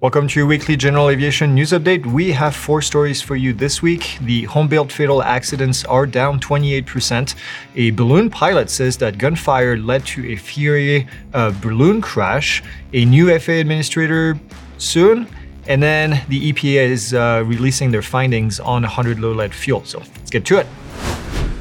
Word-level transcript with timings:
Welcome 0.00 0.28
to 0.28 0.38
your 0.38 0.46
weekly 0.46 0.76
general 0.76 1.10
aviation 1.10 1.56
news 1.56 1.72
update. 1.72 2.06
We 2.06 2.30
have 2.30 2.54
four 2.54 2.80
stories 2.82 3.20
for 3.20 3.34
you 3.34 3.52
this 3.52 3.82
week. 3.82 4.16
The 4.20 4.44
home 4.44 4.68
built 4.68 4.92
fatal 4.92 5.24
accidents 5.24 5.84
are 5.86 6.06
down 6.06 6.38
28%. 6.38 7.34
A 7.74 7.90
balloon 7.90 8.30
pilot 8.30 8.70
says 8.70 8.96
that 8.98 9.18
gunfire 9.18 9.76
led 9.76 10.06
to 10.06 10.24
a 10.30 10.36
Fury 10.36 11.08
uh, 11.34 11.50
balloon 11.60 12.00
crash. 12.00 12.62
A 12.92 13.04
new 13.06 13.36
FAA 13.40 13.54
administrator 13.54 14.38
soon. 14.76 15.26
And 15.66 15.82
then 15.82 16.24
the 16.28 16.52
EPA 16.52 16.88
is 16.90 17.12
uh, 17.12 17.42
releasing 17.44 17.90
their 17.90 18.00
findings 18.00 18.60
on 18.60 18.82
100 18.82 19.18
low 19.18 19.32
lead 19.32 19.52
fuel. 19.52 19.84
So 19.84 19.98
let's 19.98 20.30
get 20.30 20.44
to 20.44 20.58
it. 20.58 20.68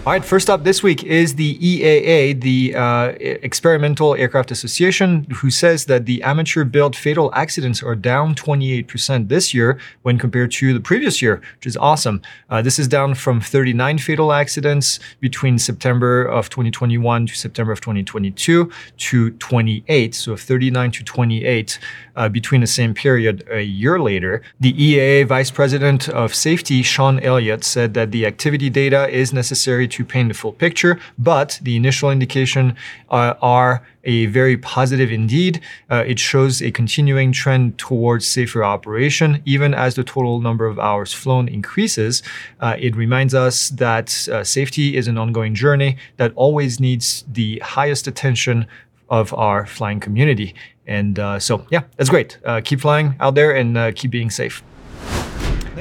All 0.07 0.13
right, 0.13 0.23
first 0.23 0.49
up 0.49 0.63
this 0.63 0.81
week 0.81 1.03
is 1.03 1.35
the 1.35 1.57
EAA, 1.57 2.39
the 2.39 2.73
uh, 2.73 3.07
Experimental 3.19 4.15
Aircraft 4.15 4.51
Association, 4.51 5.27
who 5.35 5.51
says 5.51 5.83
that 5.87 6.05
the 6.05 6.23
amateur 6.23 6.63
built 6.63 6.95
fatal 6.95 7.29
accidents 7.33 7.83
are 7.83 7.93
down 7.93 8.33
28% 8.33 9.27
this 9.27 9.53
year 9.53 9.77
when 10.03 10.17
compared 10.17 10.51
to 10.51 10.73
the 10.73 10.79
previous 10.79 11.21
year, 11.21 11.41
which 11.57 11.67
is 11.67 11.75
awesome. 11.75 12.21
Uh, 12.49 12.61
this 12.61 12.79
is 12.79 12.87
down 12.87 13.15
from 13.15 13.41
39 13.41 13.97
fatal 13.97 14.31
accidents 14.31 15.01
between 15.19 15.59
September 15.59 16.23
of 16.23 16.49
2021 16.49 17.25
to 17.25 17.35
September 17.35 17.73
of 17.73 17.81
2022 17.81 18.71
to 18.95 19.31
28, 19.31 20.15
so 20.15 20.37
39 20.37 20.91
to 20.91 21.03
28 21.03 21.79
uh, 22.15 22.29
between 22.29 22.61
the 22.61 22.67
same 22.67 22.93
period 22.93 23.45
a 23.51 23.61
year 23.61 23.99
later. 23.99 24.41
The 24.57 24.71
EAA 24.71 25.27
Vice 25.27 25.51
President 25.51 26.07
of 26.07 26.33
Safety, 26.33 26.81
Sean 26.81 27.19
Elliott, 27.19 27.65
said 27.65 27.93
that 27.95 28.11
the 28.11 28.25
activity 28.25 28.69
data 28.69 29.09
is 29.09 29.33
necessary 29.33 29.85
to 29.89 29.96
to 29.97 30.05
paint 30.05 30.27
the 30.29 30.33
full 30.35 30.53
picture, 30.53 30.99
but 31.17 31.59
the 31.63 31.75
initial 31.75 32.11
indication 32.11 32.75
uh, 33.09 33.33
are 33.41 33.85
a 34.03 34.27
very 34.27 34.55
positive 34.55 35.11
indeed. 35.11 35.59
Uh, 35.89 36.03
it 36.05 36.19
shows 36.19 36.61
a 36.61 36.69
continuing 36.71 37.31
trend 37.31 37.77
towards 37.79 38.27
safer 38.27 38.63
operation, 38.63 39.41
even 39.45 39.73
as 39.73 39.95
the 39.95 40.03
total 40.03 40.39
number 40.39 40.67
of 40.67 40.77
hours 40.77 41.13
flown 41.13 41.47
increases. 41.47 42.21
Uh, 42.59 42.75
it 42.77 42.95
reminds 42.95 43.33
us 43.33 43.69
that 43.71 44.27
uh, 44.29 44.43
safety 44.43 44.95
is 44.95 45.07
an 45.07 45.17
ongoing 45.17 45.55
journey 45.55 45.97
that 46.17 46.31
always 46.35 46.79
needs 46.79 47.25
the 47.27 47.59
highest 47.59 48.07
attention 48.07 48.67
of 49.09 49.33
our 49.33 49.65
flying 49.65 49.99
community. 49.99 50.53
And 50.85 51.17
uh, 51.17 51.39
so, 51.39 51.65
yeah, 51.71 51.83
that's 51.97 52.09
great. 52.09 52.37
Uh, 52.45 52.61
keep 52.63 52.81
flying 52.81 53.15
out 53.19 53.35
there 53.35 53.55
and 53.55 53.95
keep 53.95 54.11
being 54.11 54.29
safe. 54.29 54.63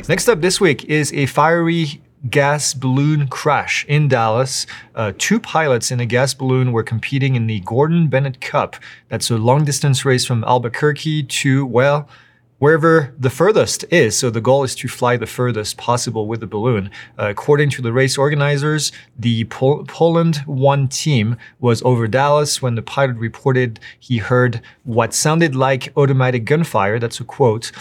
Next 0.09 0.29
up 0.29 0.41
this 0.41 0.61
week 0.61 0.85
is 0.85 1.13
a 1.13 1.27
fiery 1.27 2.01
gas 2.31 2.75
balloon 2.75 3.29
crash 3.29 3.85
in 3.89 4.09
Dallas. 4.09 4.67
Uh, 4.95 5.13
two 5.19 5.41
pilots 5.41 5.91
in 5.91 6.01
a 6.01 6.07
gas 6.07 6.35
balloon 6.35 6.73
were 6.73 6.83
competing 6.83 7.35
in 7.37 7.47
the 7.47 7.61
Gordon 7.61 8.09
Bennett 8.09 8.41
Cup. 8.41 8.77
That's 9.09 9.31
a 9.31 9.37
long 9.37 9.65
distance 9.65 10.05
race 10.05 10.25
from 10.25 10.45
Albuquerque 10.45 11.25
to, 11.25 11.67
well, 11.67 12.09
wherever 12.59 13.15
the 13.19 13.31
furthest 13.31 13.85
is. 13.91 14.19
So 14.19 14.31
the 14.31 14.41
goal 14.41 14.65
is 14.65 14.75
to 14.77 14.89
fly 14.89 15.17
the 15.17 15.27
furthest 15.27 15.77
possible 15.77 16.27
with 16.27 16.41
the 16.41 16.47
balloon. 16.47 16.91
Uh, 17.19 17.27
according 17.29 17.71
to 17.71 17.83
the 17.83 17.93
race 17.93 18.17
organizers, 18.17 18.93
the 19.19 19.45
Pol- 19.45 19.85
Poland 19.87 20.37
1 20.47 20.89
team 20.89 21.37
was 21.61 21.83
over 21.83 22.09
Dallas 22.09 22.63
when 22.63 22.75
the 22.75 22.83
pilot 22.83 23.17
reported 23.17 23.79
he 23.99 24.19
heard 24.19 24.61
what 24.85 25.13
sounded 25.13 25.55
like 25.55 25.93
automatic 25.97 26.45
gunfire. 26.45 26.99
That's 26.99 27.21
a 27.21 27.25
quote 27.25 27.73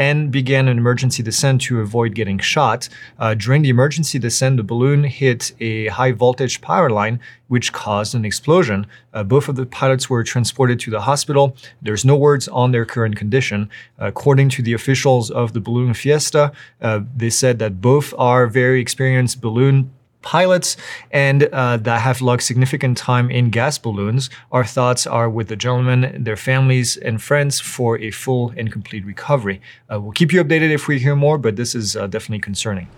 and 0.00 0.30
began 0.30 0.66
an 0.66 0.78
emergency 0.78 1.22
descent 1.22 1.60
to 1.60 1.80
avoid 1.80 2.14
getting 2.14 2.38
shot. 2.38 2.88
Uh, 3.18 3.34
during 3.34 3.60
the 3.60 3.68
emergency 3.68 4.18
descent, 4.18 4.56
the 4.56 4.62
balloon 4.62 5.04
hit 5.04 5.52
a 5.60 5.88
high 5.88 6.10
voltage 6.10 6.62
power 6.62 6.88
line, 6.88 7.20
which 7.48 7.70
caused 7.74 8.14
an 8.14 8.24
explosion. 8.24 8.86
Uh, 9.12 9.22
both 9.22 9.46
of 9.46 9.56
the 9.56 9.66
pilots 9.66 10.08
were 10.08 10.24
transported 10.24 10.80
to 10.80 10.90
the 10.90 11.02
hospital. 11.02 11.54
There's 11.82 12.02
no 12.02 12.16
words 12.16 12.48
on 12.48 12.72
their 12.72 12.86
current 12.86 13.16
condition. 13.16 13.68
according 13.98 14.48
to 14.48 14.62
the 14.62 14.72
officials 14.72 15.30
of 15.30 15.52
the 15.52 15.60
Balloon 15.60 15.92
Fiesta, 15.92 16.52
uh, 16.80 17.00
they 17.14 17.28
said 17.28 17.58
that 17.58 17.82
both 17.82 18.14
are 18.16 18.46
very 18.46 18.80
experienced 18.80 19.42
balloon 19.42 19.90
pilots 20.22 20.76
and 21.10 21.44
uh, 21.44 21.76
that 21.78 22.00
have 22.00 22.20
logged 22.20 22.42
significant 22.42 22.96
time 22.96 23.30
in 23.30 23.50
gas 23.50 23.78
balloons. 23.78 24.30
Our 24.52 24.64
thoughts 24.64 25.06
are 25.06 25.28
with 25.28 25.48
the 25.48 25.56
gentlemen, 25.56 26.22
their 26.22 26.36
families, 26.36 26.96
and 26.96 27.22
friends 27.22 27.60
for 27.60 27.98
a 27.98 28.10
full 28.10 28.52
and 28.56 28.70
complete 28.70 29.04
recovery. 29.04 29.60
Uh, 29.90 30.00
we'll 30.00 30.12
keep 30.12 30.32
you 30.32 30.42
updated 30.42 30.70
if 30.70 30.88
we 30.88 30.98
hear 30.98 31.16
more, 31.16 31.38
but 31.38 31.56
this 31.56 31.74
is 31.74 31.96
uh, 31.96 32.06
definitely 32.06 32.40
concerning. 32.40 32.88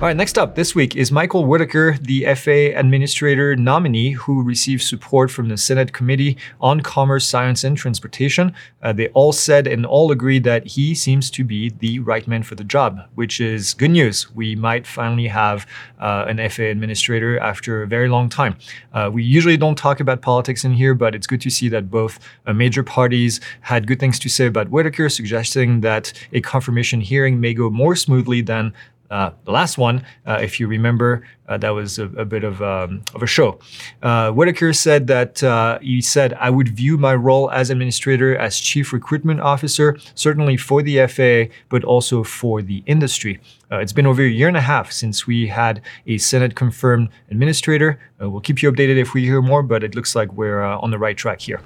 All 0.00 0.06
right, 0.06 0.16
next 0.16 0.38
up 0.38 0.54
this 0.54 0.74
week 0.74 0.96
is 0.96 1.12
Michael 1.12 1.44
Whitaker, 1.44 1.98
the 2.00 2.24
FAA 2.34 2.74
Administrator 2.80 3.54
nominee 3.54 4.12
who 4.12 4.42
received 4.42 4.80
support 4.80 5.30
from 5.30 5.50
the 5.50 5.58
Senate 5.58 5.92
Committee 5.92 6.38
on 6.58 6.80
Commerce, 6.80 7.28
Science, 7.28 7.64
and 7.64 7.76
Transportation. 7.76 8.54
Uh, 8.82 8.94
they 8.94 9.08
all 9.08 9.30
said 9.30 9.66
and 9.66 9.84
all 9.84 10.10
agreed 10.10 10.42
that 10.44 10.66
he 10.66 10.94
seems 10.94 11.30
to 11.32 11.44
be 11.44 11.68
the 11.68 11.98
right 11.98 12.26
man 12.26 12.42
for 12.42 12.54
the 12.54 12.64
job, 12.64 12.98
which 13.14 13.42
is 13.42 13.74
good 13.74 13.90
news. 13.90 14.34
We 14.34 14.56
might 14.56 14.86
finally 14.86 15.26
have 15.26 15.66
uh, 15.98 16.24
an 16.26 16.38
FAA 16.48 16.70
Administrator 16.70 17.38
after 17.38 17.82
a 17.82 17.86
very 17.86 18.08
long 18.08 18.30
time. 18.30 18.56
Uh, 18.94 19.10
we 19.12 19.22
usually 19.22 19.58
don't 19.58 19.76
talk 19.76 20.00
about 20.00 20.22
politics 20.22 20.64
in 20.64 20.72
here, 20.72 20.94
but 20.94 21.14
it's 21.14 21.26
good 21.26 21.42
to 21.42 21.50
see 21.50 21.68
that 21.68 21.90
both 21.90 22.18
uh, 22.46 22.54
major 22.54 22.82
parties 22.82 23.38
had 23.60 23.86
good 23.86 24.00
things 24.00 24.18
to 24.20 24.30
say 24.30 24.46
about 24.46 24.70
Whitaker, 24.70 25.10
suggesting 25.10 25.82
that 25.82 26.14
a 26.32 26.40
confirmation 26.40 27.02
hearing 27.02 27.38
may 27.38 27.52
go 27.52 27.68
more 27.68 27.94
smoothly 27.94 28.40
than 28.40 28.72
uh, 29.10 29.30
the 29.44 29.50
last 29.50 29.76
one, 29.76 30.04
uh, 30.26 30.38
if 30.40 30.60
you 30.60 30.68
remember, 30.68 31.26
uh, 31.48 31.58
that 31.58 31.70
was 31.70 31.98
a, 31.98 32.04
a 32.10 32.24
bit 32.24 32.44
of, 32.44 32.62
um, 32.62 33.02
of 33.14 33.22
a 33.22 33.26
show. 33.26 33.58
Uh, 34.02 34.30
Whitaker 34.30 34.72
said 34.72 35.08
that 35.08 35.42
uh, 35.42 35.80
he 35.80 36.00
said, 36.00 36.32
I 36.34 36.50
would 36.50 36.68
view 36.68 36.96
my 36.96 37.14
role 37.14 37.50
as 37.50 37.70
administrator 37.70 38.36
as 38.36 38.60
chief 38.60 38.92
recruitment 38.92 39.40
officer, 39.40 39.98
certainly 40.14 40.56
for 40.56 40.80
the 40.82 41.06
FAA, 41.06 41.52
but 41.68 41.82
also 41.82 42.22
for 42.22 42.62
the 42.62 42.84
industry. 42.86 43.40
Uh, 43.72 43.78
it's 43.78 43.92
been 43.92 44.06
over 44.06 44.22
a 44.22 44.28
year 44.28 44.48
and 44.48 44.56
a 44.56 44.60
half 44.60 44.92
since 44.92 45.26
we 45.26 45.48
had 45.48 45.82
a 46.06 46.18
Senate 46.18 46.54
confirmed 46.54 47.08
administrator. 47.30 47.98
we'll 48.20 48.40
keep 48.40 48.62
you 48.62 48.70
updated 48.70 48.96
if 48.96 49.14
we 49.14 49.24
hear 49.24 49.42
more, 49.42 49.62
but 49.62 49.82
it 49.82 49.94
looks 49.94 50.14
like 50.14 50.32
we're 50.34 50.62
on 50.62 50.90
the 50.90 50.98
right 50.98 51.16
track 51.16 51.40
here. 51.40 51.60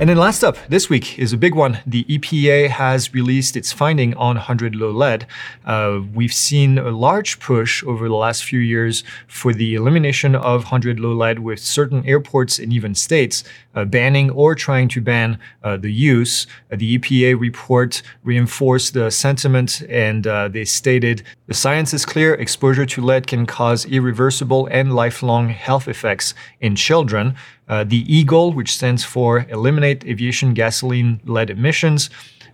And 0.00 0.08
then 0.08 0.16
last 0.16 0.44
up 0.44 0.56
this 0.68 0.88
week 0.88 1.18
is 1.18 1.32
a 1.32 1.36
big 1.36 1.56
one. 1.56 1.80
The 1.84 2.04
EPA 2.04 2.68
has 2.68 3.12
released 3.12 3.56
its 3.56 3.72
finding 3.72 4.14
on 4.14 4.36
100 4.36 4.76
low 4.76 4.92
lead. 4.92 5.26
Uh, 5.66 6.02
we've 6.14 6.32
seen 6.32 6.78
a 6.78 6.90
large 6.90 7.40
push 7.40 7.82
over 7.82 8.08
the 8.08 8.14
last 8.14 8.44
few 8.44 8.60
years 8.60 9.02
for 9.26 9.52
the 9.52 9.74
elimination 9.74 10.36
of 10.36 10.62
100 10.62 11.00
low 11.00 11.12
lead 11.12 11.40
with 11.40 11.58
certain 11.58 12.06
airports 12.06 12.60
and 12.60 12.72
even 12.72 12.94
states 12.94 13.42
uh, 13.74 13.84
banning 13.84 14.30
or 14.30 14.54
trying 14.54 14.86
to 14.86 15.00
ban 15.00 15.36
uh, 15.64 15.76
the 15.76 15.92
use. 15.92 16.46
Uh, 16.70 16.76
the 16.76 16.96
EPA 16.96 17.38
report 17.38 18.00
reinforced 18.22 18.94
the 18.94 19.10
sentiment 19.10 19.82
and 19.88 20.28
uh, 20.28 20.46
they 20.46 20.64
stated 20.64 21.24
the 21.48 21.54
science 21.54 21.92
is 21.92 22.06
clear 22.06 22.34
exposure 22.34 22.86
to 22.86 23.00
lead 23.00 23.26
can 23.26 23.46
cause 23.46 23.84
irreversible 23.86 24.68
and 24.70 24.94
lifelong 24.94 25.48
health 25.48 25.88
effects 25.88 26.34
in 26.60 26.76
children. 26.76 27.34
Uh, 27.68 27.84
the 27.84 28.04
EAGLE, 28.12 28.52
which 28.52 28.72
stands 28.72 29.04
for 29.04 29.46
Eliminate 29.50 30.04
Aviation 30.06 30.54
Gasoline 30.54 31.20
Lead 31.24 31.50
Emissions, 31.50 32.08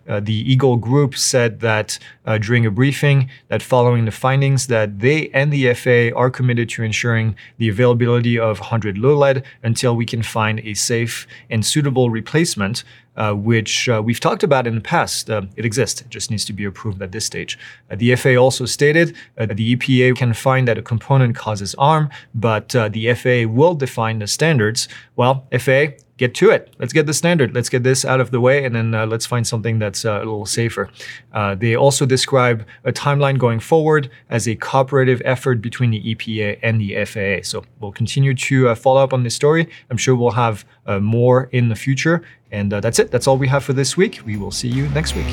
uh, 0.08 0.20
the 0.20 0.34
Eagle 0.34 0.76
Group 0.76 1.16
said 1.16 1.60
that 1.60 1.98
uh, 2.26 2.38
during 2.38 2.66
a 2.66 2.70
briefing 2.70 3.30
that 3.48 3.62
following 3.62 4.04
the 4.04 4.10
findings 4.10 4.66
that 4.68 5.00
they 5.00 5.28
and 5.30 5.52
the 5.52 5.72
FAA 5.74 6.16
are 6.18 6.30
committed 6.30 6.68
to 6.70 6.82
ensuring 6.82 7.36
the 7.58 7.68
availability 7.68 8.38
of 8.38 8.60
100 8.60 8.98
low 8.98 9.16
lead 9.16 9.44
until 9.62 9.96
we 9.96 10.06
can 10.06 10.22
find 10.22 10.60
a 10.60 10.74
safe 10.74 11.26
and 11.50 11.64
suitable 11.64 12.10
replacement, 12.10 12.84
uh, 13.16 13.32
which 13.32 13.88
uh, 13.88 14.02
we've 14.04 14.20
talked 14.20 14.42
about 14.42 14.66
in 14.66 14.74
the 14.74 14.80
past. 14.80 15.30
Uh, 15.30 15.42
it 15.56 15.64
exists. 15.64 16.00
It 16.00 16.10
just 16.10 16.30
needs 16.30 16.44
to 16.46 16.52
be 16.52 16.64
approved 16.64 17.00
at 17.00 17.12
this 17.12 17.24
stage. 17.24 17.58
Uh, 17.90 17.96
the 17.96 18.14
FAA 18.16 18.36
also 18.36 18.66
stated 18.66 19.16
that 19.36 19.56
the 19.56 19.76
EPA 19.76 20.16
can 20.16 20.34
find 20.34 20.68
that 20.68 20.78
a 20.78 20.82
component 20.82 21.36
causes 21.36 21.74
harm, 21.78 22.10
but 22.34 22.70
the 22.70 23.14
FAA 23.14 23.50
will 23.50 23.74
define 23.74 24.18
the 24.18 24.26
standards. 24.26 24.88
Well, 25.16 25.46
FAA, 25.56 25.94
get 26.16 26.34
to 26.36 26.50
it. 26.50 26.74
Let's 26.78 26.92
get 26.92 27.06
the 27.06 27.14
standard. 27.14 27.54
Let's 27.54 27.68
get 27.68 27.82
this 27.82 28.04
out 28.04 28.20
of 28.20 28.30
the 28.30 28.40
way, 28.40 28.64
and 28.64 28.74
then 28.74 28.94
uh, 28.94 29.06
let's 29.06 29.26
find 29.26 29.46
something 29.46 29.78
that's 29.78 30.04
uh, 30.04 30.18
a 30.18 30.18
little 30.18 30.46
safer. 30.46 30.90
Uh, 31.32 31.54
they 31.54 31.74
also 31.74 32.06
describe 32.06 32.64
a 32.84 32.92
timeline 32.92 33.38
going 33.38 33.60
forward 33.60 34.10
as 34.30 34.46
a 34.46 34.54
cooperative 34.56 35.20
effort 35.24 35.60
between 35.60 35.90
the 35.90 36.14
EPA 36.14 36.58
and 36.62 36.80
the 36.80 37.04
FAA. 37.04 37.42
So 37.42 37.64
we'll 37.80 37.92
continue 37.92 38.34
to 38.34 38.68
uh, 38.68 38.74
follow 38.74 39.02
up 39.02 39.12
on 39.12 39.22
this 39.24 39.34
story. 39.34 39.68
I'm 39.90 39.96
sure 39.96 40.14
we'll 40.14 40.32
have 40.32 40.64
uh, 40.86 41.00
more 41.00 41.48
in 41.52 41.68
the 41.68 41.76
future. 41.76 42.22
And 42.52 42.72
uh, 42.72 42.80
that's 42.80 43.00
it. 43.00 43.10
That's 43.10 43.26
all 43.26 43.36
we 43.36 43.48
have 43.48 43.64
for 43.64 43.72
this 43.72 43.96
week. 43.96 44.20
We 44.24 44.36
will 44.36 44.52
see 44.52 44.68
you 44.68 44.88
next 44.90 45.16
week. 45.16 45.26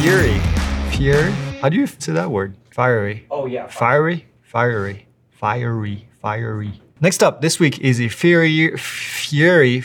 Fury. 0.00 0.40
Fury. 0.90 1.30
How 1.60 1.68
do 1.68 1.76
you 1.76 1.86
say 1.86 2.12
that 2.12 2.30
word? 2.30 2.56
Fiery. 2.70 3.26
Oh, 3.30 3.46
yeah. 3.46 3.66
Fiery. 3.66 4.26
Fiery. 4.42 5.06
Fiery. 5.30 6.08
Fiery. 6.20 6.80
Next 7.00 7.22
up 7.22 7.40
this 7.40 7.58
week 7.58 7.80
is 7.80 8.00
a 8.00 8.08
Fury 8.08 8.76
Fury 8.76 9.80